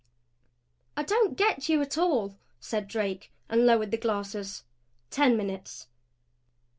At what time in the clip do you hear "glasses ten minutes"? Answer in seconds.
3.99-5.89